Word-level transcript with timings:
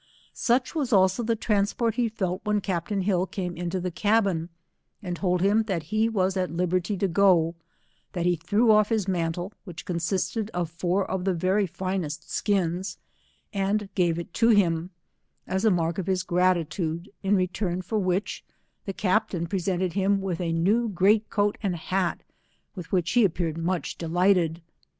Such 0.33 0.73
was 0.73 0.91
also, 0.91 1.21
the 1.21 1.35
transport 1.35 1.93
he 1.93 2.09
felt 2.09 2.41
when 2.43 2.59
captain 2.59 3.01
Hill 3.01 3.27
came 3.27 3.55
into 3.55 3.79
the 3.79 3.91
cabin, 3.91 4.49
and 5.03 5.15
told 5.15 5.41
him 5.41 5.61
that 5.65 5.83
he 5.93 6.09
was 6.09 6.35
at 6.35 6.49
liberty 6.49 6.97
to 6.97 7.07
go, 7.07 7.53
that 8.13 8.25
he 8.25 8.35
threw 8.35 8.71
off 8.71 8.89
his 8.89 9.07
mantle, 9.07 9.53
which 9.63 9.85
consisted 9.85 10.49
of 10.55 10.71
four 10.71 11.05
of 11.05 11.23
the 11.23 11.35
very 11.35 11.67
best 11.67 12.31
skins, 12.31 12.97
and 13.53 13.89
gave 13.93 14.17
it 14.17 14.33
to 14.33 14.49
him, 14.49 14.89
as 15.45 15.65
a 15.65 15.69
mark 15.69 15.99
of 15.99 16.07
his 16.07 16.23
gratitude, 16.23 17.11
in 17.21 17.35
return 17.35 17.83
for 17.83 17.99
which, 17.99 18.43
the 18.85 18.93
captain 18.93 19.45
presented 19.45 19.93
him 19.93 20.19
with 20.19 20.41
a 20.41 20.51
new 20.51 20.89
great 20.89 21.25
196 21.29 21.35
coat 21.35 21.57
and 21.61 21.75
hat, 21.75 22.23
with 22.73 22.91
which 22.91 23.11
he 23.11 23.23
appeared 23.23 23.55
much 23.55 23.99
delight 23.99 24.35
ed. 24.37 24.63